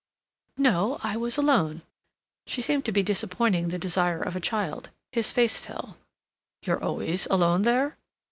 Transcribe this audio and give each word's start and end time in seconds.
"No. 0.57 0.99
I 1.03 1.15
was 1.15 1.37
alone." 1.37 1.83
She 2.47 2.59
seemed 2.63 2.85
to 2.85 2.91
be 2.91 3.03
disappointing 3.03 3.67
the 3.67 3.77
desire 3.77 4.19
of 4.19 4.35
a 4.35 4.39
child. 4.41 4.89
His 5.11 5.31
face 5.31 5.59
fell. 5.59 5.95
"You're 6.63 6.83
always 6.83 7.27
alone 7.29 7.61
there?" 7.61 7.97